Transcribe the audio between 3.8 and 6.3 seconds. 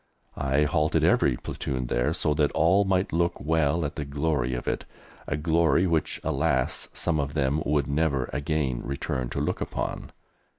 at the glory of it a glory which,